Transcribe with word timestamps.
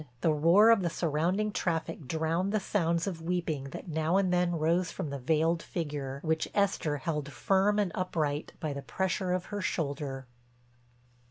The 0.21 0.33
roar 0.33 0.71
of 0.71 0.81
the 0.81 0.89
surrounding 0.89 1.51
traffic 1.51 2.07
drowned 2.07 2.51
the 2.51 2.59
sounds 2.59 3.05
of 3.05 3.21
weeping 3.21 3.65
that 3.65 3.87
now 3.87 4.17
and 4.17 4.33
then 4.33 4.57
rose 4.57 4.91
from 4.91 5.11
the 5.11 5.19
veiled 5.19 5.61
figure, 5.61 6.19
which 6.23 6.47
Esther 6.55 6.97
held 6.97 7.31
firm 7.31 7.77
and 7.77 7.91
upright 7.93 8.53
by 8.59 8.73
the 8.73 8.81
pressure 8.81 9.31
of 9.31 9.45
her 9.53 9.61
shoulder. 9.61 10.25